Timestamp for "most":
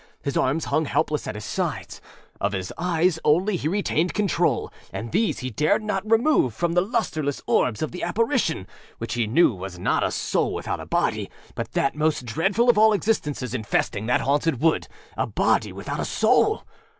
11.93-12.25